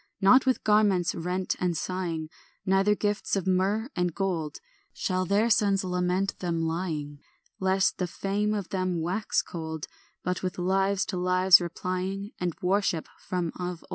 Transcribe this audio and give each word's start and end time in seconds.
Not 0.19 0.47
with 0.47 0.63
garments 0.63 1.13
rent 1.13 1.55
and 1.59 1.77
sighing, 1.77 2.29
Neither 2.65 2.95
gifts 2.95 3.35
of 3.35 3.45
myrrh 3.45 3.87
and 3.95 4.15
gold, 4.15 4.57
Shall 4.93 5.25
their 5.25 5.51
sons 5.51 5.83
lament 5.83 6.39
them 6.39 6.63
lying, 6.63 7.19
Lest 7.59 7.99
the 7.99 8.07
fame 8.07 8.55
of 8.55 8.69
them 8.69 8.99
wax 8.99 9.43
cold; 9.43 9.85
But 10.23 10.41
with 10.41 10.57
lives 10.57 11.05
to 11.13 11.17
lives 11.17 11.61
replying, 11.61 12.31
And 12.39 12.53
a 12.59 12.65
worship 12.65 13.07
from 13.19 13.49
of 13.59 13.83
old. 13.83 13.89